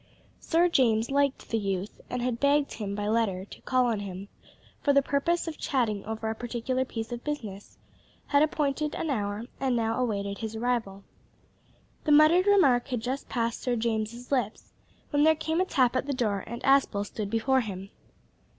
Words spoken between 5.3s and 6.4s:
of chatting over a